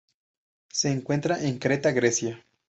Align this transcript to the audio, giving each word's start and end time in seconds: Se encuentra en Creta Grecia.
Se 0.73 0.89
encuentra 0.89 1.43
en 1.43 1.59
Creta 1.59 1.91
Grecia. 1.91 2.43